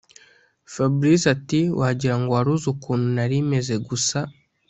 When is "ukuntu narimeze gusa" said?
2.73-4.19